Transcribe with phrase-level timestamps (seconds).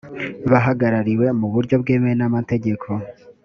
[0.51, 2.87] bahagarariwe mu buryo bwemewe n’ amategeko